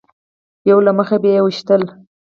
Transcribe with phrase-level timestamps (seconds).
[0.69, 1.81] یو له مخې به یې ویشتل.